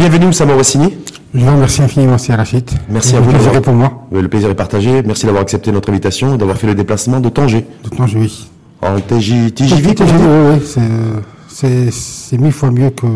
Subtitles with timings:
[0.00, 0.96] Bienvenue Oussama Wassini.
[1.34, 2.70] Je vous remercie infiniment, c'est Rachid.
[2.88, 3.32] Merci à vous.
[3.32, 4.06] Le plaisir est pour moi.
[4.10, 5.02] Le plaisir est partagé.
[5.02, 7.66] Merci d'avoir accepté notre invitation et d'avoir fait le déplacement de Tanger.
[7.84, 8.48] De Tanger, oui.
[8.80, 13.06] En TJ, TJV, oui, c'est mille fois mieux que,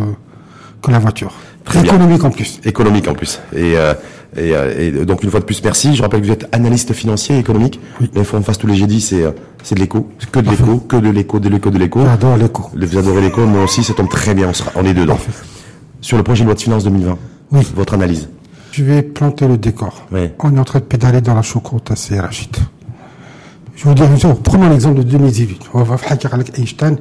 [0.82, 1.32] que la voiture.
[1.64, 2.60] Très économique en plus.
[2.66, 3.40] Économique en plus.
[3.56, 3.94] Et, euh,
[4.36, 5.96] et, euh, et, donc une fois de plus, merci.
[5.96, 7.80] Je rappelle que vous êtes analyste financier et économique.
[7.98, 8.10] Oui.
[8.14, 9.30] L'info en face tous les jeudis, c'est euh,
[9.62, 12.00] c'est de l'écho, que de l'écho, que de l'écho, de l'écho, de l'écho.
[12.04, 12.70] J'adore l'écho.
[12.76, 14.50] Vous adorez l'écho, moi aussi, ça tombe très bien.
[14.50, 15.14] On, sera, on est dedans.
[15.14, 15.32] Parfait.
[16.04, 17.18] Sur le projet de loi de finances 2020.
[17.52, 17.66] Oui.
[17.74, 18.28] Votre analyse.
[18.72, 20.06] Je vais planter le décor.
[20.12, 20.28] Oui.
[20.40, 22.54] On est en train de pédaler dans la choucroute assez Rachid.
[23.74, 24.36] Je vais vous dire une chose.
[24.44, 25.70] Prenons l'exemple de 2018.
[25.72, 26.98] On va faire avec Einstein.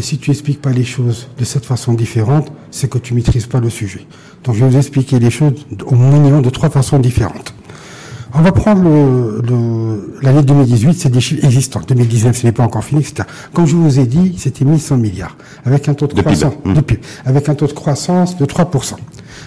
[0.00, 3.60] Si tu expliques pas les choses de cette façon différente, c'est que tu maîtrises pas
[3.60, 4.06] le sujet.
[4.44, 7.52] Donc je vais vous expliquer les choses au minimum de trois façons différentes.
[8.34, 8.82] On va prendre
[10.22, 11.80] l'année le, 2018, c'est des chiffres existants.
[11.86, 13.26] 2019, ce n'est pas encore fini, etc.
[13.52, 16.74] Comme je vous ai dit, c'était 1100 milliards, avec un taux de, de croissance, PIB.
[16.74, 18.94] de PIB, avec un taux de croissance de 3%.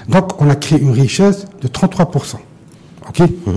[0.09, 2.37] Donc, on a créé une richesse de 33%.
[3.09, 3.51] OK mmh.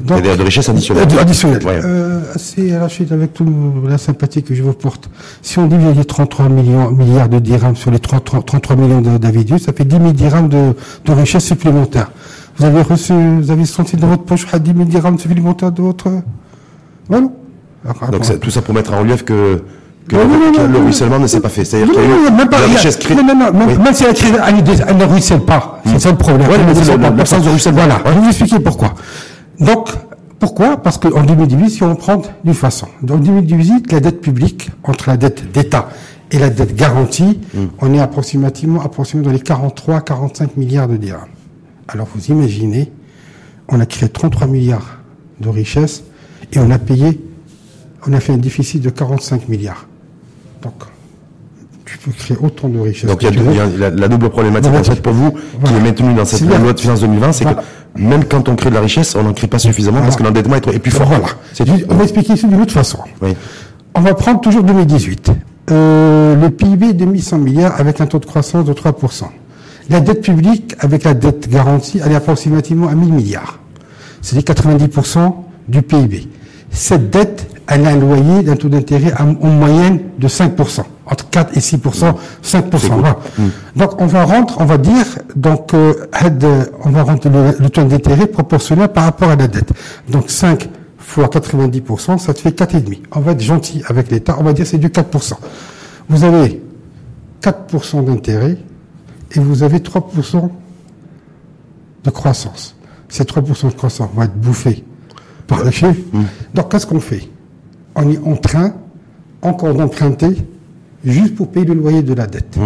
[0.00, 1.08] Donc, de, richesse additionnelle.
[1.12, 1.64] Euh, additionnelle.
[1.64, 1.80] Ouais.
[1.84, 3.48] Euh, c'est Rachid, avec toute
[3.88, 5.08] la sympathie que je vous porte.
[5.42, 9.60] Si on divise les 33 millions, milliards de dirhams sur les 33, 33 millions d'individus,
[9.60, 10.74] ça fait 10 000 dirhams de,
[11.04, 12.10] de richesse supplémentaire.
[12.56, 16.08] Vous avez reçu, vous avez senti dans votre poche 10 000 dirhams supplémentaires de votre...
[17.08, 17.26] Voilà.
[18.12, 19.62] Donc c'est tout ça pour mettre en relief que,
[20.08, 21.64] que, non, non, que non, le non, ruissellement ne s'est pas fait.
[21.64, 23.16] C'est-à-dire Non, qu'il y a non, eu même pas, la richesse créée.
[23.16, 23.78] non, non, non, même, Oui.
[23.82, 25.80] même si elle, crée- elle, ne- elle ne ruisselle pas.
[25.84, 26.48] C'est ça le problème.
[26.48, 26.56] Ouais,
[27.16, 27.80] l'absence de ruissellement.
[27.86, 28.00] Voilà.
[28.06, 28.94] Je vais vous expliquer pourquoi.
[29.60, 29.88] Donc,
[30.38, 30.76] pourquoi?
[30.78, 32.86] Parce qu'en 2018, si on prend d'une façon.
[33.02, 35.88] En 2018, la dette publique, entre la dette d'État
[36.30, 37.40] et la dette garantie,
[37.80, 41.20] on est approximativement, approximativement dans les 43, 45 milliards de dirhams.
[41.88, 42.90] Alors, vous imaginez,
[43.68, 44.98] on a créé 33 milliards
[45.40, 46.04] de richesses
[46.52, 47.20] et on a payé,
[48.06, 49.86] on a fait un déficit de 45 milliards.
[50.62, 50.74] Donc,
[51.84, 53.08] tu peux créer autant de richesses.
[53.10, 55.32] Donc il y a, la, la double problématique en fait pour vous
[55.64, 57.62] qui est maintenue dans cette loi de finances 2020, c'est Voilà.
[57.94, 60.22] que même quand on crée de la richesse, on n'en crée pas suffisamment parce que
[60.22, 61.06] l'endettement est, trop- est plus fort.
[61.08, 61.26] Voilà.
[61.52, 62.98] C'est On va expliquer ça d'une autre façon.
[63.22, 63.36] Oui.
[63.94, 65.30] On va prendre toujours 2018.
[65.70, 69.24] Euh, le PIB de 1100 milliards avec un taux de croissance de 3%.
[69.90, 73.58] La dette publique avec la dette garantie, elle est approximativement à 1000 milliards.
[74.22, 75.34] C'est-à-dire 90%
[75.68, 76.28] du PIB.
[76.70, 80.82] Cette dette, elle a un loyer d'un taux d'intérêt en, en moyenne de 5%.
[81.06, 82.88] Entre 4 et 6%, 5%.
[82.88, 83.18] voilà.
[83.76, 85.04] Donc on va rendre, on va dire,
[85.36, 85.92] donc euh,
[86.42, 89.70] euh, on va rendre le, le taux d'intérêt proportionnel par rapport à la dette.
[90.08, 93.00] Donc 5 fois 90%, ça te fait 4,5.
[93.12, 95.34] On va être gentil avec l'État, on va dire c'est du 4%.
[96.08, 96.62] Vous avez
[97.42, 98.56] 4% d'intérêt
[99.34, 100.48] et vous avez 3%
[102.04, 102.76] de croissance.
[103.08, 104.84] Ces 3% de croissance vont être bouffés
[105.46, 106.00] par les chiffres.
[106.54, 107.28] Donc qu'est-ce qu'on fait?
[107.96, 108.74] On est en train
[109.42, 110.36] encore d'emprunter
[111.04, 112.58] juste pour payer le loyer de la dette.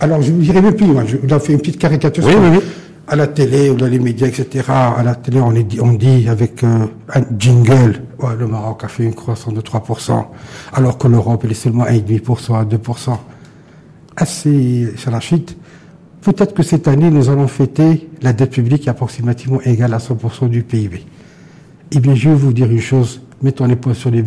[0.00, 2.32] Alors je vous dirais même plus loin, je vous ai fait une petite caricature Oui,
[2.32, 2.58] sur- oui, oui.
[3.08, 4.64] à la télé ou dans les médias, etc.
[4.68, 8.84] À la télé, on, est dit, on dit avec euh, un jingle, ouais, le Maroc
[8.84, 10.24] a fait une croissance de 3%,
[10.74, 13.16] alors que l'Europe, elle est seulement à 1,5% à 2%.
[14.16, 15.52] Assez, Rachid,
[16.20, 20.62] peut-être que cette année, nous allons fêter la dette publique approximativement égale à 100% du
[20.62, 21.04] PIB.
[21.90, 24.22] Eh bien, je vais vous dire une chose, mettons les points sur les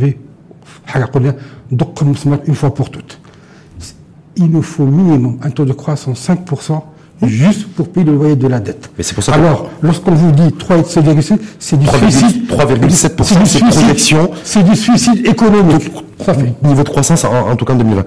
[2.30, 3.20] matin, une fois pour toutes.
[4.38, 6.82] Il nous faut minimum un taux de croissance 5%
[7.28, 8.90] juste pour payer le loyer de la dette.
[8.98, 12.48] Mais c'est pour ça Alors, lorsqu'on vous dit 3 et 7,7, c'est du 3,7%, suicide.
[12.50, 14.32] 3,7%, du c'est suicide- projection.
[14.44, 15.92] C'est du suicide économique.
[16.26, 16.54] Ça fait.
[16.64, 18.06] Niveau de croissance, en, en tout cas en 2020.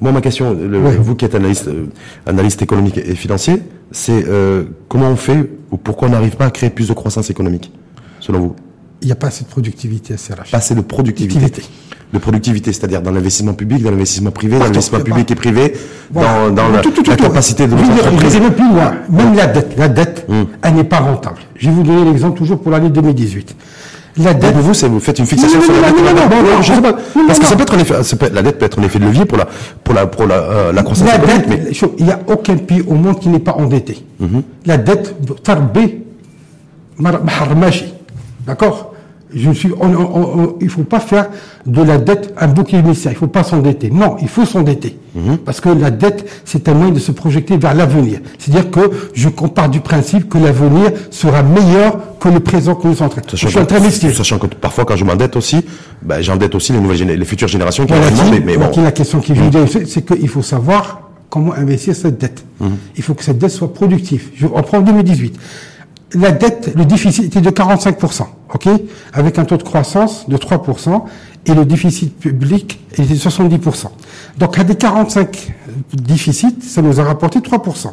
[0.00, 1.86] Moi, ma question, le- vous qui êtes analyste, euh,
[2.26, 6.50] analyste économique et financier, c'est euh, comment on fait ou pourquoi on n'arrive pas à
[6.50, 7.72] créer plus de croissance économique,
[8.20, 8.56] selon vous?
[9.02, 10.50] Il n'y a pas assez de productivité à CRH.
[10.50, 11.38] Pas assez de productivité.
[11.38, 11.72] Productivité.
[12.12, 15.72] De productivité, c'est-à-dire dans l'investissement public, dans l'investissement privé, dans l'investissement public et privé,
[16.12, 16.48] Voilà.
[16.48, 17.24] dans, dans la, Tout, tout, tout, la tout.
[17.24, 17.76] capacité de.
[17.76, 17.84] Je
[18.28, 18.94] vais aller plus loin.
[19.10, 20.46] Même la dette, la dette, Hum.
[20.62, 21.38] elle n'est pas rentable.
[21.56, 23.56] Je vais vous donner l'exemple toujours pour l'année 2018.
[24.18, 26.04] La dette, pour vous, c'est vous faites une fixation Non, sur la non, dette.
[26.04, 26.92] non, non, non, non, je sais pas.
[26.92, 28.64] non, non, Parce que ça peut être un effet, ça peut être- la dette peut
[28.66, 29.46] être un effet de levier pour la,
[29.84, 32.20] pour la, pour la, euh, la croissance la économique, dette, mais chaud, il n'y a
[32.28, 34.06] aucun pays au monde qui n'est pas endetté.
[34.64, 36.02] La dette, tarbé,
[36.98, 37.92] maharmachi.
[38.46, 38.94] D'accord?
[39.34, 41.28] Je suis, on, on- on- il faut pas faire
[41.66, 43.12] de la dette un bouclier émissaire.
[43.12, 43.90] Il faut pas s'endetter.
[43.90, 44.98] Non, il faut s'endetter.
[45.46, 48.20] Parce que la dette, c'est un moyen de se projeter vers l'avenir.
[48.38, 48.80] C'est-à-dire que
[49.14, 53.10] je compare du principe que l'avenir sera meilleur que le présent que nous sommes en
[53.10, 53.22] train.
[53.26, 54.14] Je Sachant suis en train que, d'investir.
[54.14, 55.64] sachant que parfois, quand je m'endette aussi,
[56.02, 58.68] ben, j'endette aussi les nouvelles les futures générations qui Voilà, vont qui- demander, mais bon.
[58.68, 61.00] qui la question qui vient, c'est c'est qu'il faut savoir
[61.30, 62.44] comment investir cette dette.
[62.96, 64.28] Il faut que cette dette soit productive.
[64.36, 65.34] Je reprends 2018.
[66.16, 68.68] La dette, le déficit était de 45%, ok
[69.12, 71.02] Avec un taux de croissance de 3%,
[71.46, 73.86] et le déficit public était de 70%.
[74.38, 75.54] Donc, à des 45
[75.92, 77.90] déficits, ça nous a rapporté 3%.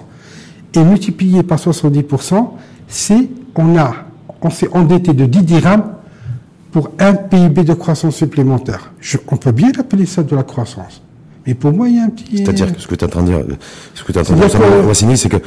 [0.75, 2.49] et multiplié par 70%,
[2.87, 3.93] c'est, on a,
[4.41, 5.83] on s'est endetté de 10 dirhams
[6.71, 8.91] pour un PIB de croissance supplémentaire.
[8.99, 11.01] Je, on peut bien appeler ça de la croissance.
[11.45, 12.38] Mais pour moi, il y a un petit.
[12.38, 13.40] C'est-à-dire que ce que tu es en train de dire,
[13.94, 15.38] ce que tu es en train de dire, c'est que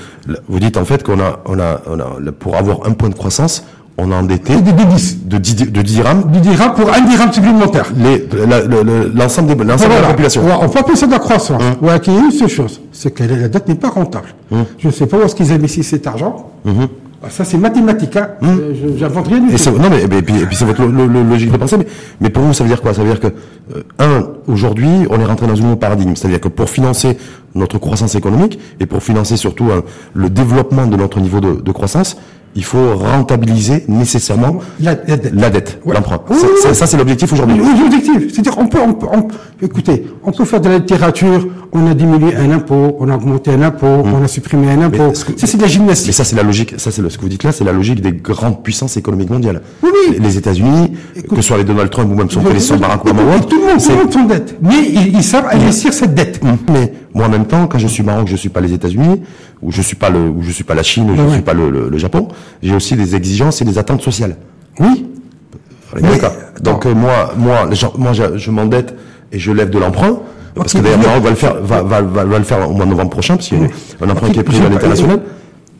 [0.48, 3.14] vous dites en fait qu'on a, on a, on a, pour avoir un point de
[3.14, 3.64] croissance,
[3.98, 5.24] on a endetté Et des 10.
[5.24, 7.90] de 10, di- de 10 dirhams 10 dirhams pour un dirham supplémentaire.
[7.96, 10.08] le- l'ensemble l'ensemble de la Voilà.
[10.08, 10.44] population.
[10.44, 11.62] Ouais, on peut appeler ça de la croissance.
[11.80, 14.28] Ouais, qu'il y a une seule chose, c'est que la, la dette n'est pas rentable.
[14.78, 16.50] Je ne sais pas où est-ce qu'ils investissent cet argent.
[17.22, 18.16] Ah, Ça, c'est mathématique.
[18.16, 18.28] Hein.
[18.42, 19.58] Euh, je- J'invente rien du Et tout.
[19.58, 21.76] c'est, non mais, et puis, et puis c'est votre lo- lo- lo- logique de pensée,
[21.78, 21.86] mais,
[22.20, 22.92] mais pour vous ça veut dire quoi?
[22.94, 26.40] Ça veut dire que euh, un, aujourd'hui, on est rentré dans un nouveau paradigme, c'est-à-dire
[26.40, 27.16] que pour financer
[27.54, 29.82] notre croissance économique et pour financer surtout hein,
[30.14, 32.16] le développement de notre niveau de, de croissance,
[32.56, 35.32] il faut rentabiliser nécessairement La- la dette.
[35.34, 35.94] la dette, Ouais.
[35.94, 36.20] l'emprunt.
[36.30, 36.74] Oui, Ça- oui, ça, oui.
[36.74, 37.60] ça, c'est l'objectif aujourd'hui.
[37.60, 38.32] Oui, l'objectif.
[38.32, 41.86] C'est-à-dire, on peut, on peut, on peut- écoutez, on peut faire de la littérature, on
[41.86, 45.14] a diminué un impôt, on a augmenté un impôt, on a supprimé un impôt.
[45.14, 46.14] ce que- Ça, c'est de la Mais gymnastique.
[46.14, 46.74] ça, c'est la logique.
[46.78, 49.60] Ça, c'est ce que vous dites là, c'est la logique des grandes puissances économiques mondiales.
[49.82, 50.14] Oui, oui.
[50.14, 50.92] Les, les États-Unis,
[51.28, 53.20] que ce soit les Donald Trump ou même son prédécesseur Barack Obama.
[53.40, 54.56] Tout le monde, tout le monde son dette.
[54.62, 56.40] Mais ils, ils savent investir cette dette.
[56.72, 59.20] Mais moi, en même temps, quand je suis Maroc, je suis pas les États-Unis,
[59.62, 61.42] ou je suis pas le, ou je suis pas la Chine, ou je Ouais, suis
[61.42, 62.28] pas le, le- le Japon.
[62.62, 64.36] J'ai aussi des exigences et des attentes sociales.
[64.78, 65.06] Oui.
[66.00, 66.32] D'accord.
[66.60, 68.94] Donc euh, moi, moi, gens- moi, je, je m'endette
[69.32, 70.18] et je lève de l'emprunt.
[70.54, 72.86] Parce que d'ailleurs, Maroc va le faire, va, va, va, va le faire au mois
[72.86, 73.66] de novembre prochain, parce qu'il y a
[74.04, 75.20] un emprunt qui est pris à l'international,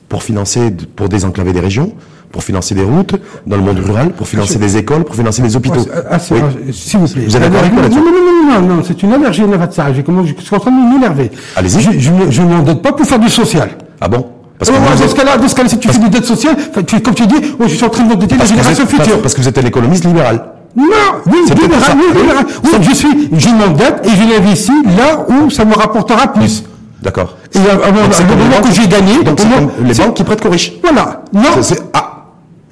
[0.09, 1.95] pour financer, pour désenclaver des régions,
[2.33, 3.15] pour financer des routes
[3.47, 5.87] dans le monde rural, pour financer des écoles, pour financer des hôpitaux.
[5.95, 7.25] Ah, ah, S'il vous plaît.
[7.27, 9.43] Vous êtes d'accord avec moi non, là-dessus non, non, non, non, non, c'est une allergie
[9.43, 11.31] la Je, suis en train de m'énerver.
[11.57, 11.81] Allez-y.
[12.01, 13.71] Je, ne m'endette pas pour faire du social.
[14.01, 14.27] Ah bon
[14.59, 16.57] Parce Oh, que dans ce cas-là, dans ce cas-là, si tu fais des dettes sociales,
[16.75, 18.91] comme tu dis, oh, je suis en train d'endetter la parce que vous génération êtes-
[19.03, 19.23] future.
[19.23, 20.45] parce que vous êtes un économiste libéral.
[20.77, 20.85] Non,
[21.27, 22.45] oui, libéral, oui, libéral.
[22.65, 26.65] Oui, je suis, je m'endette et je l'investis là où ça me rapportera plus.
[27.03, 27.37] D'accord.
[27.55, 29.41] Et à, les moment que j'ai gagné, Donc
[29.83, 30.73] les banques qui prêtent qu'aux riches.
[30.83, 31.23] Voilà.
[31.33, 31.63] Non.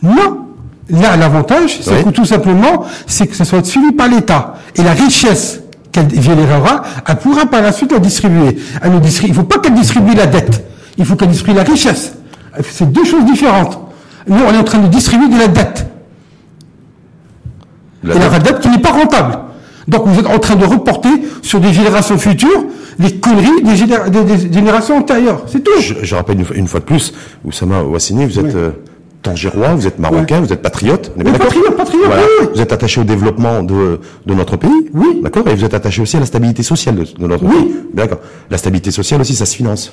[0.05, 0.41] Non.
[0.91, 2.05] Là, l'avantage, c'est Oui.
[2.05, 4.57] que tout simplement, c'est que ça soit suivi par l'État.
[4.77, 5.61] Et la richesse
[5.91, 8.59] qu'elle générera, elle pourra par la suite la distribuer.
[8.83, 10.63] Elle ne distribue, il ne faut pas qu'elle distribue la dette.
[10.99, 12.13] Il faut qu'elle distribue la richesse.
[12.71, 13.79] C'est deux choses différentes.
[14.29, 15.87] Nous, on est en train de distribuer de la dette.
[18.03, 19.39] la et la dette- qui n'est pas rentable.
[19.89, 21.11] Donc vous êtes en train de reporter
[21.43, 22.65] sur des générations futures
[22.99, 25.43] les conneries des, généra- des- des générations antérieures.
[25.47, 25.71] C'est tout.
[25.81, 27.13] je, je rappelle une, fois- une fois de plus,
[27.45, 28.53] Oussama Ouassini, vous êtes Oui.
[28.55, 28.71] euh,
[29.25, 31.11] tangérois, vous êtes marocain, vous êtes patriote.
[31.17, 32.23] on est Oui, patriote, patriote, Voilà.
[32.23, 32.49] oui, oui.
[32.55, 34.71] Vous êtes attaché au développement de, de notre pays.
[34.93, 35.21] Oui.
[35.23, 37.51] D'accord Et vous êtes attaché aussi à la stabilité sociale de, de notre Oui.
[37.55, 37.75] pays.
[37.95, 38.19] D'accord.
[38.51, 39.93] La stabilité sociale aussi, ça se finance.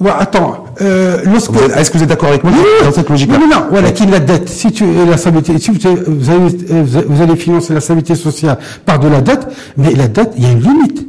[0.00, 1.50] Ouais, attends, euh, lorsque...
[1.76, 2.52] Est-ce que vous êtes d'accord avec moi
[2.84, 4.48] dans cette logique-là Non, non, non, voilà, qui la dette.
[4.48, 9.00] Si tu, la stabilité, si vous, vous allez, vous allez financer la stabilité sociale par
[9.00, 11.04] de la dette, mais la dette, il y a une limite.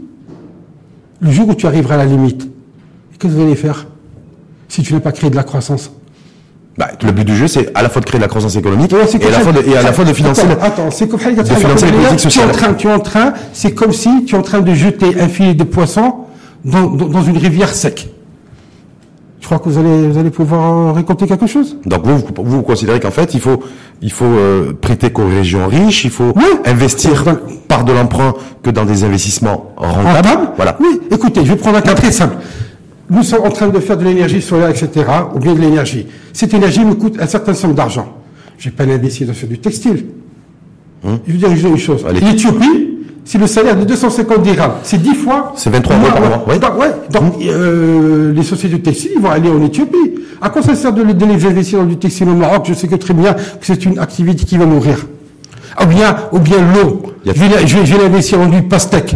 [1.21, 2.49] Le jour où tu arriveras à la limite,
[3.19, 3.85] qu'est-ce que vous allez faire
[4.69, 5.91] si tu n'as pas créé de la croissance?
[6.79, 8.93] Bah, le but du jeu, c'est à la fois de créer de la croissance économique
[8.93, 10.43] Ouais, et à, la fois de, et à la fois de financer.
[10.61, 12.51] Attends, c'est comme de financer les tu es politiques en sociales.
[12.53, 15.27] train, tu es en train, c'est comme si tu es en train de jeter un
[15.27, 16.15] filet de poisson
[16.63, 18.09] dans, dans, dans une rivière sec.
[19.41, 21.77] Je crois que vous allez, vous allez pouvoir récolter quelque chose?
[21.85, 23.59] Donc vous, vous, vous considérez qu'en fait, il faut,
[24.01, 26.43] il faut euh, prêter qu'aux régions riches, il faut Oui.
[26.65, 27.25] investir
[27.67, 30.07] par de l'emprunt que dans des investissements rentables.
[30.27, 30.77] Rentable Voilà.
[30.79, 32.35] Oui, écoutez, je vais prendre un cas très simple.
[33.09, 36.07] Nous sommes en train de faire de l'énergie solaire, etc., ou bien de l'énergie.
[36.33, 38.13] Cette énergie nous coûte un certain somme d'argent.
[38.57, 40.05] Je vais pas l'investir dans faire du textile.
[41.03, 42.05] Je veux dire une chose.
[42.13, 42.89] L'Éthiopie,
[43.25, 44.73] c'est le salaire de 250 dirhams.
[44.83, 45.53] C'est 10 fois.
[45.55, 46.59] C'est 23 euros par mois, oui.
[46.59, 46.91] Donc, ouais.
[47.11, 50.15] Donc, euh, les sociétés de textile, ils vont aller en Éthiopie.
[50.41, 52.65] À quoi ça sert de, de les investir dans du textile au Maroc?
[52.67, 55.05] Je sais que très bien que c'est une activité qui va mourir.
[55.81, 57.03] Ou bien, ou bien l'eau.
[57.25, 59.15] Je vais, l'investir dans du pastèque.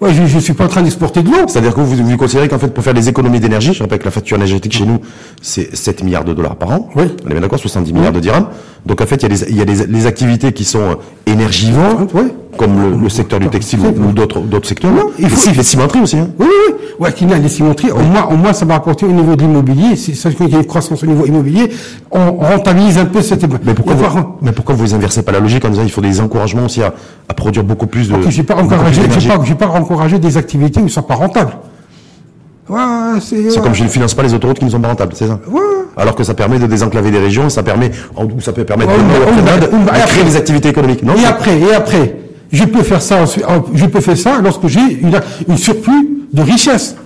[0.00, 1.46] Ouais, je, je suis pas en train d'exporter de l'eau.
[1.48, 4.04] C'est-à-dire que vous, vous considérez qu'en fait, pour faire des économies d'énergie, je rappelle que
[4.04, 5.00] la facture énergétique chez nous,
[5.40, 6.90] c'est 7 milliards de dollars par an.
[6.96, 7.04] Oui.
[7.24, 8.48] On est bien d'accord, 70 milliards de dirhams.
[8.84, 10.94] Donc en fait, il y a, des, il y a les activités qui sont euh,
[11.26, 12.24] énergivores, Oui.
[12.56, 14.90] Comme le, le secteur du textile ou, ou d'autres d'autres secteurs.
[14.92, 16.16] Non, il faut- les cimenteries aussi.
[16.18, 16.28] Hein.
[16.38, 16.74] Oui, oui, oui.
[16.98, 19.36] Ouais, qu'il y a les cimenteries, au moins, au moins, ça va apporter au niveau
[19.36, 19.96] de l'immobilier.
[19.96, 21.70] C'est ça qu'il y a une croissance au niveau immobilier.
[22.10, 23.44] On rentabilise un peu cette.
[23.64, 26.00] Mais pourquoi, vous, pas- mais pourquoi vous inversez pas la logique en disant il faut
[26.00, 26.94] des encouragements aussi à,
[27.28, 28.14] à produire beaucoup plus de.
[28.14, 31.52] Ok, j'ai pas encouragé, j'ai pas, pas encouragé des activités où ils sont pas rentables.
[32.68, 32.80] Ouais,
[33.20, 33.60] c'est.
[33.60, 35.60] Comme je ne finance pas les autoroutes qui ne sont pas rentables, c'est ça Ouais.
[35.98, 38.98] Alors que ça permet de désenclaver des régions, ça permet, ou ça peut permettre Ouais,
[38.98, 41.02] de, on de- on va- de créer après- des activités économiques.
[41.02, 42.16] Non Et après, et après,
[42.52, 43.24] je peux faire ça,
[43.74, 46.96] je peux faire ça lorsque j'ai une, surplus de richesse.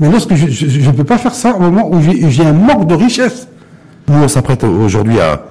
[0.00, 2.94] Mais lorsque je ne peux pas faire ça au moment où j'ai un manque de
[2.94, 3.46] richesse.
[4.08, 5.42] Nous, on s'apprête aujourd'hui à,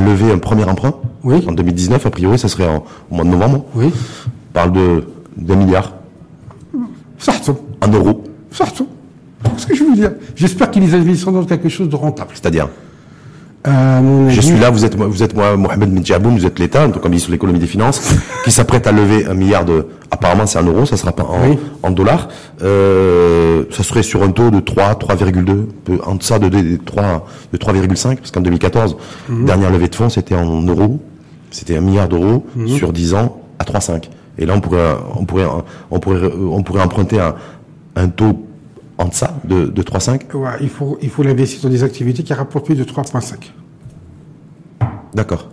[0.00, 0.94] lever un premier emprunt.
[1.22, 1.44] Oui.
[1.46, 3.64] En 2019, a priori, ça serait au mois de novembre.
[3.74, 3.86] Oui.
[3.86, 5.04] On parle de
[5.36, 5.92] 2 milliards.
[7.80, 8.24] En euros.
[8.50, 12.30] Ça Qu'est-ce que je veux dire J'espère qu'ils investissent dans quelque chose de rentable.
[12.32, 12.68] C'est-à-dire
[13.66, 17.00] mon Je suis là, vous êtes, vous êtes moi, Mohamed Medjaboun, vous êtes l'État, donc
[17.00, 18.02] comme ministre de l'économie des finances,
[18.44, 21.48] qui s'apprête à lever un milliard de, apparemment c'est un euro, ça sera pas en,
[21.48, 21.58] Oui.
[21.84, 22.28] en dollars,
[22.62, 26.76] euh, ça serait sur un taux de 3, 3,2, peu en deçà de, de, de
[26.84, 28.96] 3, de 3,5, parce qu'en 2014,
[29.28, 29.44] Mhm.
[29.44, 31.00] dernière levée de fonds, c'était en euros,
[31.52, 32.66] c'était un milliard d'euros Mhm.
[32.68, 34.10] sur 10 ans à 3,5.
[34.38, 35.46] Et là, on pourrait, on pourrait,
[35.90, 37.34] on pourrait, on pourrait emprunter un,
[37.94, 38.44] un taux
[38.98, 40.34] en deçà de, de 3,5.
[40.36, 43.34] Ouais, il faut, il faut l'investir dans des activités qui rapportent plus de 3,5.
[45.14, 45.48] D'accord.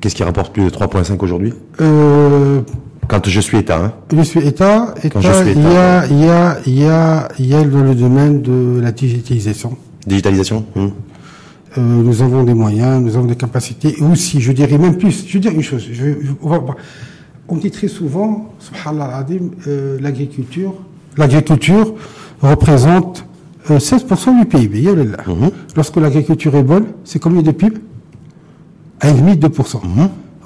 [0.00, 1.52] Qu'est-ce qui rapporte plus de 3,5 aujourd'hui?
[1.80, 2.60] Euh,
[3.08, 3.92] Quand je suis État, hein.
[4.12, 4.94] je suis État.
[5.12, 7.54] Quand État, je suis il y a, il y a, il y a, il y
[7.54, 9.76] a dans le domaine de la digitalisation.
[10.06, 10.92] Digitalisation hum.
[11.78, 15.26] Euh, nous avons des moyens, nous avons des capacités, et aussi, je dirais même plus,
[15.28, 16.32] je veux dire une chose, je, je-
[17.48, 19.26] on, dit très souvent, subhanallah
[19.66, 20.72] euh, l'agriculture,
[21.16, 21.94] l'agriculture
[22.42, 23.24] représente
[23.70, 24.88] euh, 16% du PIB.
[24.90, 25.16] wallah.
[25.74, 27.78] Lorsque l'agriculture est bonne, c'est combien de PIB
[29.00, 29.78] À limite 2%.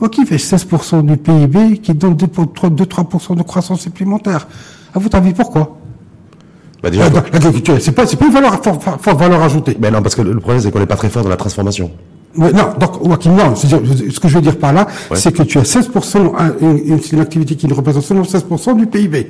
[0.00, 4.49] Ok, fait 16% du PIB qui donne 2-3% de croissance supplémentaire.
[4.95, 5.77] À votre avis, pourquoi?
[6.83, 9.77] Bah Ah, L'agriculture, c'est pas, pas une valeur, forte, valeur ajoutée.
[9.79, 11.91] ben non, parce que le problème c'est qu'on n'est pas très fort dans la transformation.
[12.37, 15.65] Non, donc, Joachim, non, ce que je veux dire par là, c'est que tu as
[15.65, 19.27] 16%, un- une, une, c'est une activité qui ne représente seulement 16% du PIB.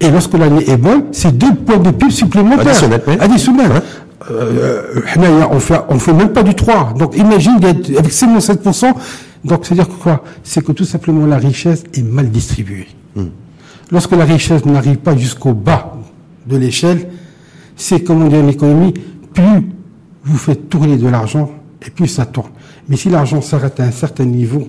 [0.00, 2.64] Et lorsque l'année est bonne, c'est deux points de PIB supplémentaires.
[3.20, 3.70] Additionnels.
[4.30, 4.82] Euh,
[5.16, 6.94] euh, on fait, on fait même pas du 3.
[6.98, 8.92] Donc, imagine d'être avec seulement 7%.
[9.44, 10.22] Donc, c'est-à-dire que quoi?
[10.44, 12.86] C'est que tout simplement la richesse est mal distribuée.
[13.90, 15.94] Lorsque la richesse n'arrive pas jusqu'au bas
[16.46, 17.08] de l'échelle,
[17.76, 18.94] c'est comme on dit en économie,
[19.34, 19.72] plus
[20.24, 21.50] vous faites tourner de l'argent
[21.86, 22.50] et plus ça tourne.
[22.88, 24.68] Mais si l'argent s'arrête à un certain niveau,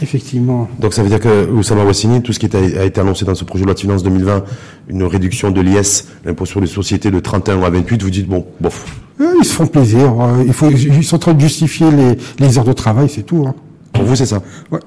[0.00, 3.34] effectivement, Donc ça veut dire que Oussama Wassini, tout ce qui a été annoncé dans
[3.34, 4.44] ce projet de loi de finances 2020,
[4.88, 8.44] une réduction de l'IS, l'impôt sur les sociétés de 31 à 28, vous dites bon,
[8.60, 8.84] bof.
[9.20, 10.12] euh, ils se font plaisir.
[10.20, 13.22] euh, il faut, ils sont en train de justifier les, les heures de travail, c'est
[13.22, 13.44] tout.
[13.46, 13.54] Hein.
[13.92, 14.42] Pour vous c'est ça.
[14.72, 14.80] Ouais.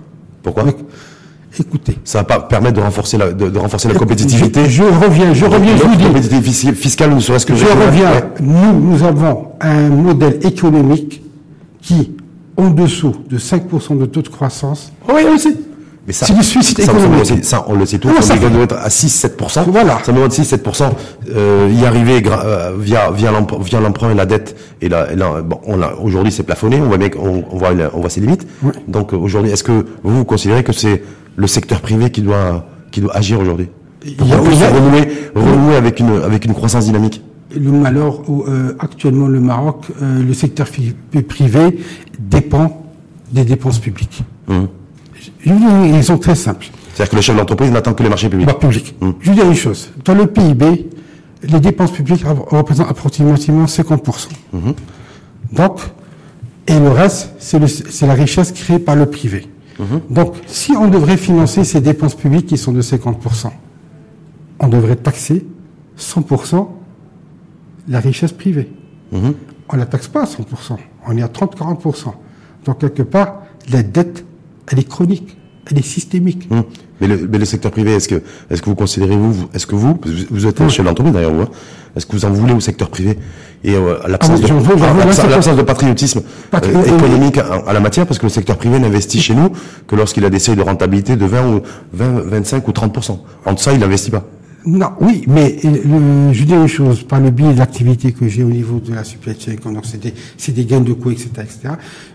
[0.44, 0.76] Pourquoi Donc,
[1.58, 1.98] écoutez.
[2.04, 4.66] Ça va pas permettre de renforcer la, de, de renforcer la compétitivité.
[4.66, 6.04] Je, je reviens, je reviens, je vous dis.
[6.04, 8.12] compétitivité fiscale, ne serait-ce que Je reviens.
[8.12, 8.24] Ouais.
[8.42, 11.22] Nous, nous avons un modèle économique
[11.88, 12.12] qui,
[12.58, 15.54] en dessous de 5% de taux de croissance, Oui, on le sait.
[16.06, 18.08] Mais ça, C'est du suicide ça, on le sait- ça, on le sait tous.
[18.08, 19.66] Doit fait être à 6-7%.
[19.70, 20.00] Voilà.
[20.06, 20.90] Ça demande 6-7%.
[21.36, 24.56] Euh, y arriver euh, via via l'emprunt, via l'emprunt et la dette.
[24.82, 25.08] Et là,
[25.44, 26.80] bon, on a aujourd'hui c'est plafonné.
[26.82, 28.48] On voit bien on voit on voit ses limites.
[28.64, 28.72] Oui.
[28.88, 31.04] Donc euh, aujourd'hui, est-ce que vous, vous considérez que c'est
[31.36, 33.68] le secteur privé qui doit qui doit agir aujourd'hui?
[34.06, 34.38] Il y il a-
[34.70, 37.22] renouer renouer avec une avec une croissance dynamique
[37.56, 40.68] le malheur, où, euh, actuellement le Maroc, euh, le secteur
[41.28, 41.80] privé
[42.20, 42.86] dépend
[43.32, 44.24] des dépenses publiques.
[44.50, 46.68] Je vous dis une raison très simple.
[46.94, 48.48] C'est-à-dire que le chef d'entreprise n'attend que les marchés publics.
[48.48, 48.96] Bah, public.
[49.02, 49.12] Mm.
[49.20, 49.92] Je vous dis une chose.
[50.04, 50.90] Dans le PIB,
[51.44, 54.28] les dépenses publiques rep- représentent approximativement 50%.
[55.54, 55.80] Donc,
[56.68, 59.48] et le reste, c'est la richesse créée par le privé.
[60.10, 63.52] Donc, si on devrait financer ces dépenses publiques qui sont de 50%,
[64.60, 65.46] on devrait taxer
[66.00, 66.68] 100%
[67.88, 68.70] la richesse privée.
[69.12, 69.34] Mhm.
[69.70, 70.78] On ne la taxe pas à 100%,
[71.08, 72.14] on est à 30-40%.
[72.66, 74.26] Donc, quelque part, la dette,
[74.72, 75.38] elle est chronique,
[75.70, 76.48] elle est systémique.
[76.52, 76.64] Hum.
[77.00, 79.68] Mais, le, mais le secteur privé, est-ce que, est-ce que vous considérez vous, vous- est-ce
[79.68, 80.00] que vous,
[80.32, 81.50] vous êtes un chef d'entreprise d'ailleurs, vous, hein,
[81.96, 83.18] est-ce que vous en voulez au secteur privé
[83.64, 87.38] et euh, à l'absence Ah oui, de, l'absence- l'absence de patriotisme Patri- euh, euh, économique
[87.38, 89.50] à, à la matière, parce que le secteur privé n'investit chez nous
[89.88, 91.62] que lorsqu'il a des seuils de rentabilité de 20 ou
[91.94, 94.24] 20, 25 ou 30% En deçà, il n'investit pas.
[94.70, 98.44] Non, oui, mais euh, je dis une chose, par le biais de l'activité que j'ai
[98.44, 99.34] au niveau de la supply
[99.64, 100.14] donc c'est des,
[100.52, 101.70] des gains de coûts, etc., etc.,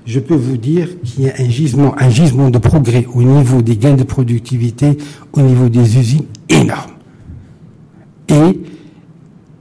[0.04, 3.62] je peux vous dire qu'il y a un gisement, un gisement de progrès au niveau
[3.62, 4.98] des gains de productivité,
[5.32, 6.90] au niveau des usines, énorme.
[8.28, 8.60] Et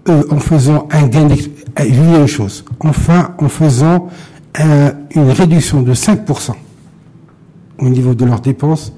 [0.10, 1.36] euh, en faisant un gain euh,
[1.80, 4.10] je dis une chose, enfin, en faisant
[4.60, 6.56] un- une réduction de 5%
[7.80, 8.92] au niveau de leurs dépenses,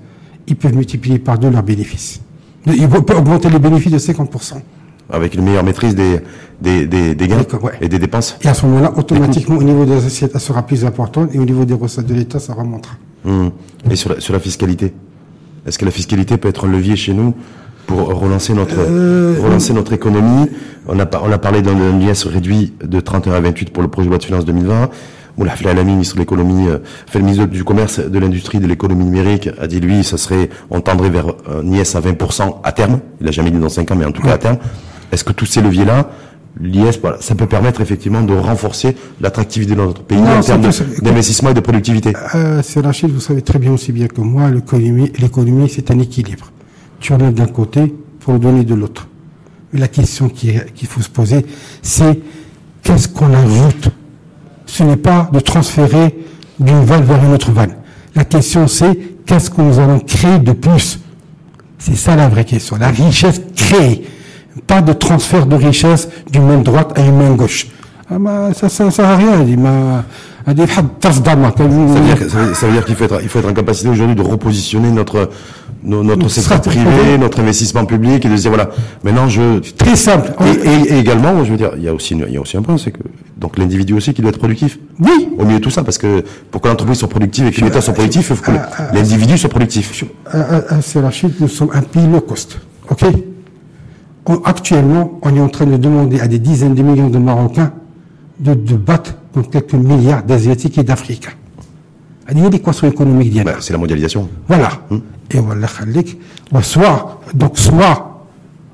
[0.47, 2.22] ils peuvent multiplier par deux leurs bénéfices.
[2.67, 4.53] Ils peuvent augmenter les bénéfices de 50%.
[5.11, 6.21] Avec une meilleure maîtrise des,
[6.61, 7.73] des, des, des gains ouais.
[7.81, 8.37] et des dépenses.
[8.41, 11.45] Et à ce moment-là, automatiquement, au niveau des assiettes, ça sera plus important et au
[11.45, 12.95] niveau des recettes de l'État, ça remontera.
[13.25, 13.51] Hum.
[13.91, 14.93] Et sur la, sur la fiscalité,
[15.65, 17.33] est-ce que la fiscalité peut être un levier chez nous
[17.85, 20.47] pour relancer notre Euh, relancer notre économie?
[20.87, 24.07] On a on a parlé d'un IS réduit de 31 à 28 pour le projet
[24.07, 24.89] de loi de finances 2020.
[25.37, 26.67] Moulay Alami, ministre de l'économie,
[27.07, 30.49] fait le ministre du commerce, de l'industrie, de l'économie numérique, a dit lui, ça serait,
[30.69, 32.99] on tendrait vers un IS à 20% à terme.
[33.19, 34.57] Il a jamais dit dans 5 ans, mais en tout cas à terme.
[35.11, 36.09] Est-ce que tous ces leviers-là,
[36.59, 40.61] l'IS, voilà, ça peut permettre effectivement de renforcer l'attractivité de notre pays Non, en termes
[41.01, 42.13] d'investissement et de productivité?
[42.35, 45.99] Euh, c'est Rachid, vous savez très bien aussi bien que moi, l'économie, l'économie, c'est un
[45.99, 46.51] équilibre.
[46.99, 49.07] Tu enlèves d'un côté pour donner de l'autre.
[49.73, 51.45] La question qu'il faut se poser,
[51.81, 52.19] c'est
[52.83, 53.89] qu'est-ce qu'on ajoute
[54.73, 56.17] Ce n'est pas de transférer
[56.59, 57.75] d'une vanne vers une autre vanne.
[58.15, 60.99] La question, c'est qu'est-ce que nous allons créer de plus?
[61.77, 62.77] C'est ça la vraie question.
[62.77, 64.03] La richesse créée.
[64.65, 67.67] Pas de transfert de richesse d'une main droite à une main gauche.
[68.09, 69.43] Ah, bah, ça ne sert à rien.
[69.47, 69.59] Il
[70.43, 70.67] ça veut dire,
[72.55, 75.29] ça qu'il faut être, il faut être en capacité aujourd'hui de repositionner notre,
[75.83, 78.71] notre secteur privé, notre investissement public et de dire voilà,
[79.03, 79.59] maintenant je.
[79.77, 80.33] Très simple.
[80.65, 82.79] Et, également, je veux dire, il y a aussi, il y a aussi un point,
[82.79, 83.03] c'est que
[83.43, 84.79] donc l'individu aussi qui doit être productif.
[85.01, 85.29] Oui.
[85.37, 87.81] Au milieu de tout ça, parce que pour que l'entreprise soit productive et que l'État
[87.81, 88.57] soit productif, il faut que
[88.93, 90.05] l'individu soit productif.
[90.81, 92.57] C'est la Chine, nous sommes un pays low cost.
[92.89, 93.03] Ok?
[94.45, 97.73] Actuellement, on est en train de demander à des dizaines de millions de Marocains
[98.39, 101.33] de, de battre contre quelques milliards d'Asiatiques et d'Africains.
[102.31, 104.29] Il y a l'équation économique bah, C'est la mondialisation.
[104.47, 104.69] Voilà.
[104.89, 105.01] Hum.
[105.31, 105.67] Et voilà,
[106.61, 108.25] soit, donc soit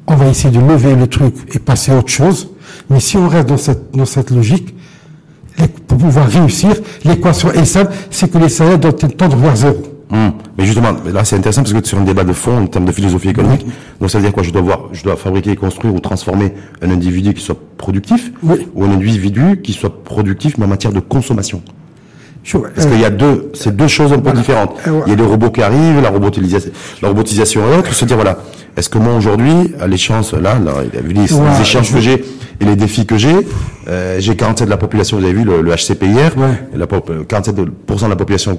[0.06, 2.50] on va essayer de lever le truc et passer à autre chose,
[2.90, 4.76] mais si on reste dans cette, dans cette logique,
[5.88, 6.72] pour pouvoir réussir,
[7.04, 9.84] l'équation est simple, c'est que les salaires doivent tendre vers zéro.
[10.12, 10.32] Hum.
[10.58, 12.92] Mais justement, là c'est intéressant parce que sur un débat de fond en termes de
[12.92, 13.66] philosophie économique.
[14.00, 14.42] Donc ça veut dire quoi?
[14.42, 18.84] Je dois voir, je dois fabriquer, construire ou transformer un individu qui soit productif ou
[18.84, 21.62] un individu qui soit productif mais en matière de consommation.
[22.43, 24.75] Parce qu'il y a deux, c'est deux choses un peu différentes.
[24.88, 27.93] Euh, il y a les robots qui arrivent, la robotisation, la robotisation et autres.
[27.93, 28.39] Se dire voilà,
[28.77, 32.24] est-ce que moi aujourd'hui, à l'échéance là, là, vu les, les échéances que j'ai
[32.62, 33.36] et les défis que j'ai,
[33.88, 35.17] euh, j'ai 47 de la population.
[35.17, 36.34] Vous avez vu le, le HCP hier,
[36.75, 38.58] la, 47% de la population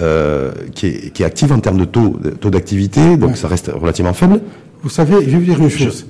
[0.00, 3.70] euh, qui, est, qui est active en termes de taux, taux d'activité, donc ça reste
[3.72, 4.40] relativement faible.
[4.82, 6.06] Vous savez, je vais vous dire une chose.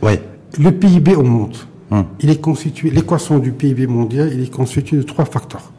[0.59, 1.67] Le PIB augmente.
[1.93, 2.05] Hum.
[2.21, 5.73] Il est constitué, l'équation du PIB mondial, il est constitué de trois facteurs.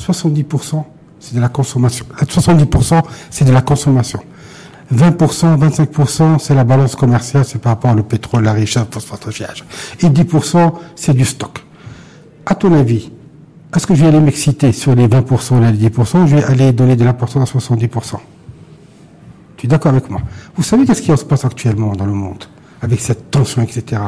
[0.00, 0.84] 70%,
[1.18, 2.06] c'est de la consommation.
[2.18, 4.20] 70%, c'est de la consommation.
[4.92, 9.64] 20%, 25%, c'est la balance commerciale, c'est par rapport au pétrole, la richesse, le phosphatage.
[10.00, 11.64] Et 10%, c'est du stock.
[12.46, 13.12] À ton avis,
[13.74, 16.72] est-ce que je vais aller m'exciter sur les 20% et les 10% Je vais aller
[16.72, 18.16] donner de l'importance à 70%.
[19.56, 20.20] Tu es d'accord avec moi?
[20.56, 22.44] Vous savez qu'est-ce qui se passe actuellement dans le monde
[22.82, 24.02] avec cette tension, etc.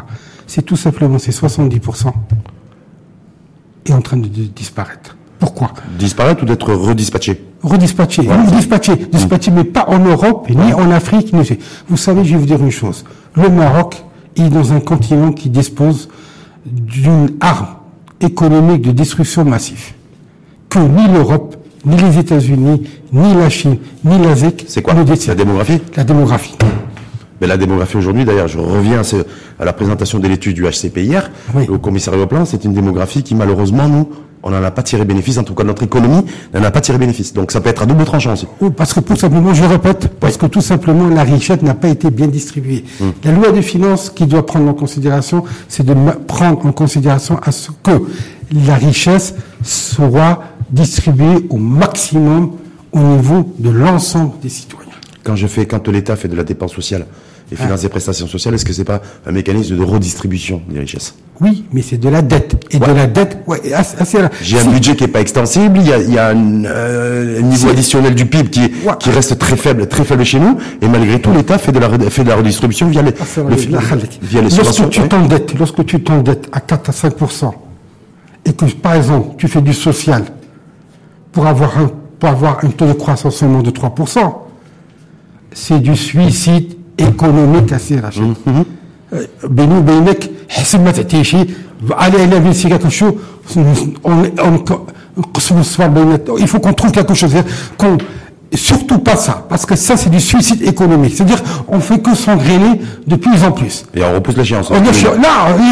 [0.46, 2.12] C'est tout simplement ces 70%
[3.84, 5.16] est en train de disparaître.
[5.42, 8.22] Pourquoi Disparaître ou d'être redispatché Redispatché.
[8.54, 8.94] dispatché.
[9.10, 11.32] Dispatché, mais pas en Europe, ni en Afrique.
[11.32, 11.42] Ni...
[11.88, 13.04] Vous savez, je vais vous dire une chose.
[13.34, 14.04] Le Maroc
[14.36, 16.08] est dans un continent qui dispose
[16.64, 17.66] d'une arme
[18.20, 19.94] économique de destruction massive.
[20.68, 24.64] Que ni l'Europe, ni les États-Unis, ni la Chine, ni l'ASEC.
[24.68, 25.02] C'est quoi La
[25.34, 25.80] démographie?
[25.96, 26.54] La démographie.
[27.40, 29.02] Mais la démographie aujourd'hui, d'ailleurs, je reviens
[29.58, 31.30] à la présentation de l'étude du HCP hier,
[31.68, 34.08] au commissariat au plan, c'est une démographie qui, malheureusement, nous,
[34.42, 36.98] on n'en a pas tiré bénéfice, en tout cas notre économie n'en a pas tiré
[36.98, 37.32] bénéfice.
[37.32, 38.46] Donc ça peut être à double tranchant aussi.
[38.60, 41.88] Oui, parce que tout simplement, je répète, parce que tout simplement la richesse n'a pas
[41.88, 42.84] été bien distribuée.
[43.00, 43.10] Hmm.
[43.24, 45.94] La loi des finances qui doit prendre en considération, c'est de
[46.26, 48.02] prendre en considération à ce que
[48.66, 52.52] la richesse soit distribuée au maximum
[52.92, 54.91] au niveau de l'ensemble des citoyens.
[55.24, 57.06] Quand je fais, quand l'État fait de la dépense sociale,
[57.50, 61.14] et finances des prestations sociales, est-ce que c'est pas un mécanisme de redistribution des richesses?
[61.40, 62.56] Oui, mais c'est de la dette.
[62.70, 63.60] Et de la dette, ouais,
[64.40, 67.40] J'ai un budget qui est pas extensible, il y a, il y a un, euh,
[67.42, 71.20] niveau additionnel du PIB qui, qui reste très faible, très faible chez nous, et malgré
[71.20, 73.12] tout, l'État fait de la, fait de la redistribution via les,
[74.22, 77.52] via les lorsque Tu t'endettes, lorsque tu t'endettes à 4 à 5%
[78.44, 80.24] et que, par exemple, tu fais du social
[81.32, 83.94] pour avoir un, pour avoir un taux de croissance seulement de 3
[85.53, 88.33] c'est du suicide économique assez rachid.
[89.43, 91.37] بيني وبينك حسب ما تعطيه شي
[91.91, 93.13] على la ville quelque chose
[94.05, 94.77] on
[95.17, 97.35] نقسم الصبر بينات il faut qu'on trouve quelque chose
[97.77, 97.97] qu'on
[98.53, 102.81] surtout pas ça parce que ça c'est du suicide économique c'est-à-dire on fait que s'engrainer
[103.11, 104.77] de plus en plus et on repousse l'échéance là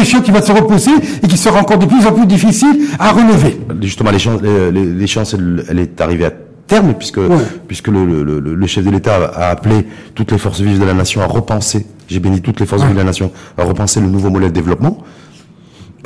[0.00, 3.12] l'échéance qui va se repousser et qui sera encore de plus en plus difficile à
[3.12, 5.34] relever justement l'échéance
[5.70, 6.32] elle est arrivée à
[6.71, 7.19] terme, puisque,
[7.67, 10.93] puisque le, le, le, chef de l'État a appelé toutes les forces vives de la
[10.93, 14.07] nation à repenser, j'ai béni toutes les forces vives de la nation, à repenser le
[14.07, 14.99] nouveau modèle de développement.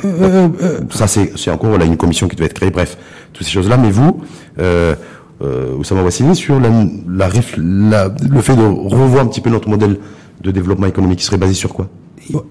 [0.04, 2.98] Euh, euh, euh, ça, c'est, c'est encore voilà, une commission qui devait être créée, bref,
[3.32, 3.76] toutes ces choses-là.
[3.76, 4.20] Mais vous,
[4.58, 4.96] euh,
[5.40, 9.68] euh, Oussama Wassini, sur la, la, la, le fait de revoir un petit peu notre
[9.68, 9.98] modèle
[10.42, 11.88] de développement économique, qui serait basé sur quoi?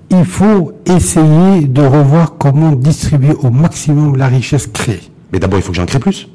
[0.09, 5.01] Il faut essayer de revoir comment distribuer au maximum la richesse créée.
[5.33, 6.29] Mais d'abord, il faut que j'en crée plus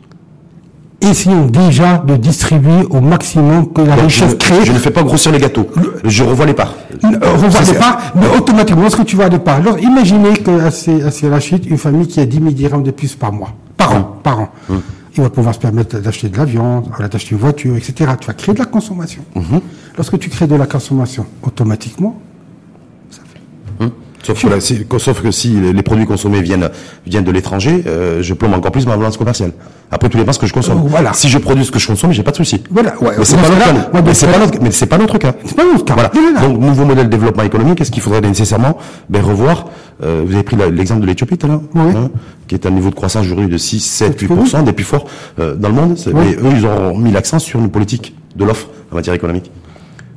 [1.00, 4.64] essayons déjà de distribuer au maximum que la richesse créée.
[4.64, 5.66] Je ne fais pas grossir les gâteaux.
[6.04, 6.74] je revois les parts.
[7.04, 11.28] Euh, revois les parts, mais automatiquement, lorsque tu vois les parts, alors imaginez que c'est
[11.28, 14.04] Rachid, une famille qui a 10 000 dirhams de plus par mois, par an, hum.
[14.22, 14.48] par an.
[14.68, 14.82] Hum.
[15.16, 18.12] Il va pouvoir se permettre d'acheter de la viande, d'acheter une voiture, etc.
[18.20, 19.22] Tu vas créer de la consommation.
[19.34, 19.60] Hum.
[19.96, 22.16] Lorsque tu crées de la consommation, automatiquement.
[24.22, 24.60] Sauf que, là,
[24.98, 26.68] sauf que si les produits consommés viennent,
[27.06, 29.52] viennent de l'étranger, euh, je plombe encore plus ma balance commerciale.
[29.90, 30.78] Après tout dépend ce que je consomme.
[30.78, 31.12] Euh, voilà.
[31.14, 32.62] Si je produis ce que je consomme, j'ai pas de souci.
[32.70, 35.32] Voilà, ouais, mais c'est pas, pas notre, cas.
[35.44, 35.94] C'est pas notre cas.
[35.94, 36.10] Voilà.
[36.14, 36.40] Voilà.
[36.48, 38.78] Donc, nouveau modèle de développement économique, est-ce qu'il faudrait nécessairement
[39.08, 39.66] ben, revoir
[40.04, 41.92] euh, Vous avez pris l'exemple de l'Éthiopie tout à l'heure, Oui.
[41.96, 42.10] hein,
[42.46, 44.28] qui est un niveau de croissance aujourd'hui de 6, 7, Oui.
[44.28, 45.06] 8%, des plus forts
[45.40, 45.96] euh, dans le monde.
[46.06, 46.12] Oui.
[46.14, 49.50] Mais eux, ils ont mis l'accent sur une politique de l'offre en matière économique.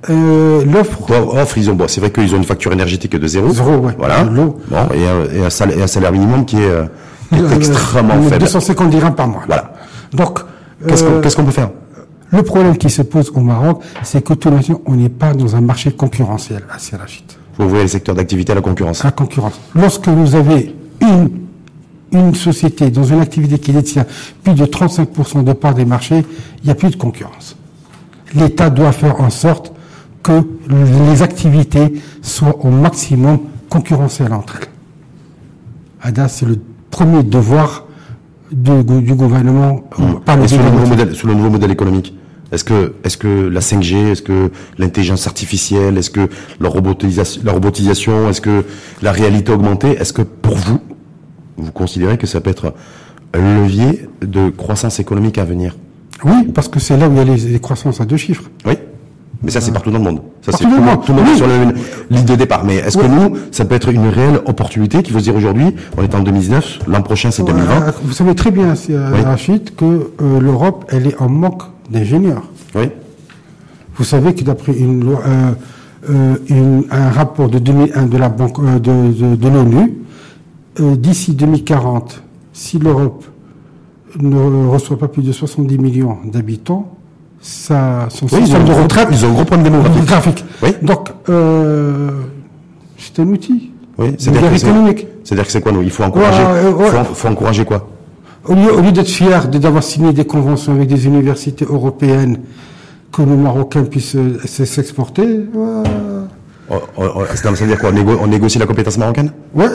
[0.09, 0.99] Euh, L'offre,
[1.33, 3.49] offre, ils ont, bon, c'est vrai qu'ils ont une facture énergétique de zéro.
[3.51, 3.93] Zéro, ouais.
[3.97, 4.23] Voilà.
[4.23, 4.59] L'eau.
[4.69, 6.85] Bon, et un, et un salaire, et un salaire minimum qui est, euh,
[7.29, 8.39] qui est euh, extrêmement euh, faible.
[8.41, 9.43] 250 dirhams par mois.
[9.47, 9.73] Voilà.
[10.11, 10.39] Donc,
[10.87, 11.69] Qu'est-ce qu'on euh, qu'est-ce qu'on peut faire?
[12.31, 15.91] le problème qui se pose au Maroc, c'est maintenant, on n'est pas dans un marché
[15.91, 17.23] concurrentiel à Serachit.
[17.55, 19.01] Faut ouvrir les secteurs d'activité à la concurrence.
[19.01, 19.53] à la concurrence.
[19.75, 21.29] Lorsque vous avez une,
[22.11, 24.05] une société dans une activité qui détient
[24.43, 26.25] plus de 35% de part des marchés,
[26.63, 27.55] il n'y a plus de concurrence.
[28.33, 29.72] L'État doit faire en sorte
[30.23, 34.67] que les activités soient au maximum concurrentielles entre elles.
[36.01, 36.57] ADA, c'est le
[36.89, 37.85] premier devoir
[38.51, 42.15] du, du gouvernement euh, par le sur le, nouveau modèle, sur le nouveau modèle économique,
[42.51, 47.51] est-ce que, est-ce que la 5G, est-ce que l'intelligence artificielle, est-ce que la robotisation, la
[47.51, 48.63] robotisation, est-ce que
[49.01, 50.79] la réalité augmentée, est-ce que pour vous,
[51.57, 52.75] vous considérez que ça peut être
[53.33, 55.75] un levier de croissance économique à venir?
[56.23, 58.49] Oui, parce que c'est là où il y a les, les croissances à deux chiffres.
[58.65, 58.75] Oui.
[59.43, 60.21] Mais ça, c'est partout dans le monde.
[60.41, 61.27] Ça, c'est tout, le monde, tout le monde.
[61.31, 61.37] Oui.
[61.37, 61.73] sur la même
[62.09, 62.63] ligne de départ.
[62.63, 65.75] Mais est-ce que nous, ça peut être une réelle opportunité qu'il faut se dire aujourd'hui,
[65.97, 67.71] on est en 2019, l'an prochain c'est 2020.
[67.71, 69.21] Euh, Vous savez très bien, euh, Oui.
[69.21, 72.43] Rachid, que euh, l'Europe, elle est en manque d'ingénieurs.
[72.75, 72.89] Oui.
[73.97, 75.51] Vous savez que d'après une loi, euh,
[76.09, 79.97] euh, une- un rapport de 2001 de la banque euh, de, de- de l'ONU,
[80.79, 83.25] d'ici 2040, si l'Europe
[84.19, 86.95] ne reçoit pas plus de 70 millions d'habitants,
[87.43, 90.45] ça, son Oui, ils ont, système de retraite ils ont un gros problème démographique.
[90.63, 90.69] Oui.
[90.81, 92.09] Donc, euh,
[92.97, 93.71] c'est un outil.
[93.97, 95.07] Oui, c'est-à-dire que c'est-.
[95.25, 96.41] C'est-à-dire quoi nous Il faut encourager.
[96.41, 96.89] Ouais.
[96.89, 97.87] Faut, faut encourager quoi
[98.47, 102.39] Au lieu, au lieu d'être fier d'avoir signé des conventions avec des universités européennes,
[103.11, 105.83] que nos Marocains puissent s'exporter, ouais.
[106.69, 109.67] Oh, oh, oh, Ça veut dire quoi on, négo- on négocie la compétence marocaine ouais.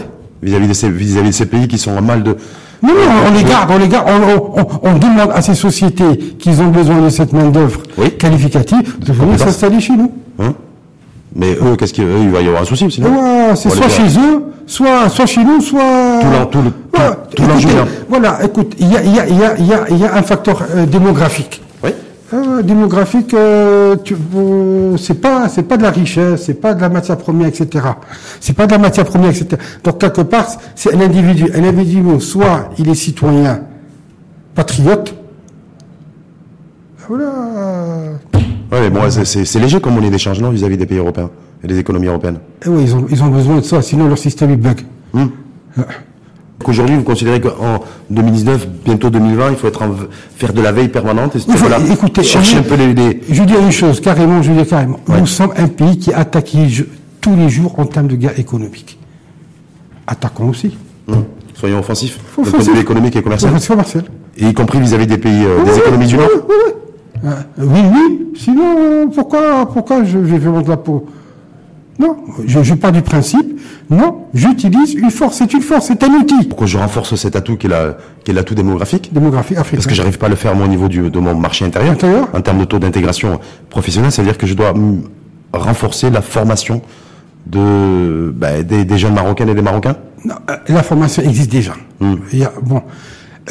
[0.43, 2.35] vis-à-vis de, ces, vis-à-vis de ces pays qui sont en mal de.
[2.83, 5.55] Non, non, on les garde, on les garde, on, on- on- on demande à ces
[5.55, 8.11] sociétés qui ont besoin de cette main-d'œuvre Oui.
[8.13, 10.13] qualificative de venir s'installer chez nous.
[10.39, 10.55] Hein
[11.35, 13.89] Mais eux, qu'est-ce qu'il il va y avoir un souci aussi, non Ouais, c'est soit
[13.89, 15.81] chez eux, soit, soit chez nous, soit.
[16.21, 17.85] Tout l'en- tout le- tout- Ouais, tout l'enjeu, écoutez, là.
[18.09, 19.99] Voilà, écoute, il y a, il y, a, il y, a, il y, a, il
[19.99, 21.61] y a un facteur euh, démographique.
[22.35, 26.81] Euh, démographique, euh, tu- euh, c'est pas, c'est pas de la richesse, c'est pas de
[26.83, 27.87] la matière première, etc.
[28.39, 29.57] C'est pas de la matière première, etc.
[29.83, 31.51] Donc quelque part, c'est un individu.
[31.55, 33.61] Un individu, soit il est citoyen,
[34.55, 35.15] patriote.
[37.09, 37.31] Voilà.
[38.71, 41.31] Ouais, mais bon, c'est- c'est c'est léger comme monnaie d'échange, non, vis-à-vis des pays européens
[41.65, 42.41] et des économies européennes.
[42.67, 44.81] Eh oui, ils ont, ils ont besoin de ça, sinon leur système il bug.
[46.67, 49.91] Aujourd'hui, vous considérez qu'en 2019, bientôt 2020, il faut être en,
[50.37, 53.41] faire de la veille permanente et Il faut- écoutez, chercher un peu les, les- Je
[53.41, 54.99] veux dire une chose, carrément, je veux dire carrément.
[55.09, 56.85] Nous sommes un pays qui attaque je-
[57.21, 58.99] tous les jours en termes de guerre économique.
[60.07, 60.77] Attaquons aussi.
[61.09, 62.83] Hum, soyons offensifs, Faut d'un point de vue offensif.
[62.83, 64.05] économique et commercial, Marcel.
[64.37, 66.29] et y compris vis-à-vis des pays, euh, des économies du Nord.
[66.35, 66.73] Oui, oui,
[67.25, 67.31] oui.
[67.31, 68.27] Euh, oui, oui.
[68.37, 71.07] Sinon, pourquoi, pourquoi je, je vais vendre la peau
[71.99, 73.61] Non, je, je pars du principe.
[73.91, 75.39] Non, j'utilise une force.
[75.39, 76.45] C'est une force, c'est un outil.
[76.49, 79.13] Pourquoi je renforce cet atout qui est la- qui est l'atout démographique?
[79.13, 79.79] Démographie africaine.
[79.79, 81.93] Parce que j'arrive pas à le faire moi au niveau du, de mon marché intérieur,
[81.95, 82.29] Intérieur.
[82.35, 85.03] en termes de taux d'intégration professionnelle, ça veut dire que je dois mm,
[85.53, 86.83] renforcer la formation
[87.47, 89.97] de bah, des, des jeunes marocaines et des marocains?
[90.25, 91.73] Non, euh, la formation existe déjà.
[92.01, 92.17] Hmm.
[92.33, 92.83] Il y a, bon.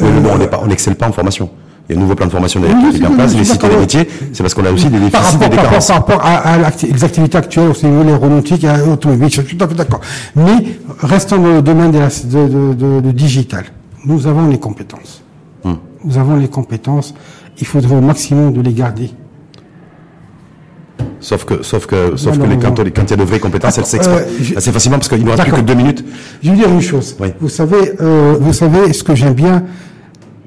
[0.00, 1.50] Oui, bon, Euh, on n'excelle pas en formation.
[1.88, 3.48] Il y a un nouveau plan de formation d'ailleurs qui est en place, les des
[3.48, 3.80] d'accord.
[3.80, 5.86] métiers, c'est parce qu'on a aussi des par déficits et rapport, des par, rapport, carences.
[5.86, 9.64] par rapport à, à les activités actuelles, au niveau aéronautique et automobile, je suis tout
[9.64, 10.00] à fait d'accord.
[10.36, 13.64] Mais restons dans le domaine de, la, de, de- de- de digital.
[14.04, 15.22] Nous avons les compétences.
[15.64, 15.74] Hmm.
[16.04, 17.14] Nous avons les compétences.
[17.60, 19.10] Il faudrait au maximum de les garder.
[21.20, 23.78] Sauf que, sauf que, sauf que les, quand, quand il y a de vraies compétences,
[23.78, 26.04] elles euh, je- assez facilement parce qu'il ne reste plus que deux minutes.
[26.42, 27.16] Je veux dire une chose.
[27.18, 27.28] Oui.
[27.40, 29.64] Vous savez, euh, vous savez ce que j'aime bien.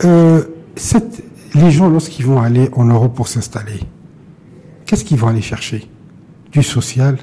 [0.06, 0.44] Euh,
[0.78, 1.24] cette-
[1.54, 3.80] les gens lorsqu'ils vont aller en Europe pour s'installer,
[4.86, 5.88] qu'est-ce qu'ils vont aller chercher?
[6.52, 7.18] Du social,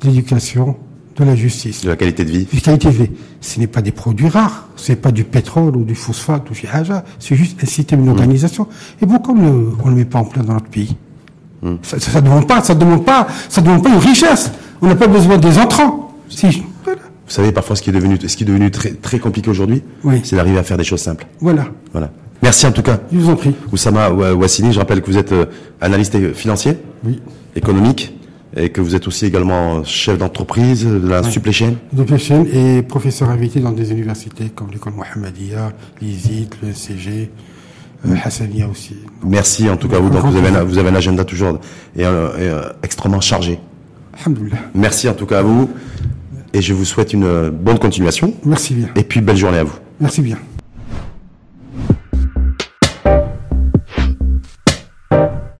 [0.00, 0.76] de l'éducation,
[1.16, 1.82] de la justice.
[1.82, 2.46] De la qualité de vie.
[2.52, 3.10] Du qualité de vie.
[3.40, 6.54] Ce n'est pas des produits rares, ce n'est pas du pétrole ou du phosphate ou
[6.54, 8.68] du haja, c'est juste un système, une organisation.
[9.02, 10.96] Et pourquoi on ne le met pas en place dans notre pays
[11.82, 14.50] Ça ça ne demande pas, ça demande pas, ça demande pas une richesse.
[14.80, 16.12] On n'a pas besoin des entrants.
[16.28, 17.00] Si, voilà.
[17.26, 19.82] Vous savez, parfois, ce qui est devenu, ce qui est devenu très, très compliqué aujourd'hui,
[20.04, 20.20] Oui.
[20.22, 21.26] c'est d'arriver à faire des choses simples.
[21.40, 21.66] voilà.
[21.92, 22.10] Voilà.
[22.42, 23.00] Merci en tout cas.
[23.12, 23.54] Je vous en prie.
[23.72, 25.46] Oussama Wa- Wassini, je rappelle que vous êtes euh,
[25.80, 26.74] analyste financier,
[27.04, 27.20] Oui.
[27.56, 28.14] économique,
[28.56, 31.74] et que vous êtes aussi également chef d'entreprise de la supply chain.
[31.96, 37.30] Supply chain et professeur invité dans des universités comme l'école Mohammedia, l'ISIT, le CG,
[38.06, 38.96] euh, Hassania aussi.
[39.24, 40.08] Merci en tout cas vous.
[40.08, 41.58] Donc vous avez, un, vous avez un agenda toujours
[41.96, 43.58] et, euh, extrêmement chargé.
[44.74, 45.68] Merci en tout cas à vous
[46.52, 48.32] et je vous souhaite une bonne continuation.
[48.44, 48.88] Merci bien.
[48.96, 49.76] Et puis belle journée à vous.
[50.00, 50.38] Merci bien.